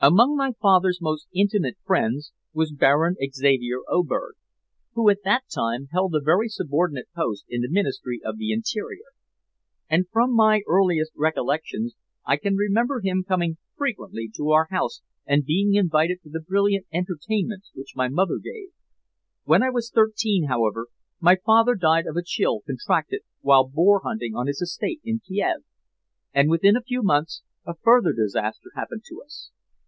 [0.00, 4.36] "Among my father's most intimate friends was Baron Xavier Oberg
[4.94, 9.06] who, at that time, held a very subordinate position in the Ministry of the Interior
[9.90, 15.44] and from my earliest recollections I can remember him coming frequently to our house and
[15.44, 18.68] being invited to the brilliant entertainments which my mother gave.
[19.46, 20.86] When I was thirteen, however,
[21.18, 25.62] my father died of a chill contracted while boar hunting on his estate in Kiev,
[26.32, 29.50] and within a few months a further disaster happened to us.